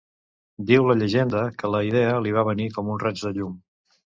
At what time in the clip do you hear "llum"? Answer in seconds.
3.39-3.57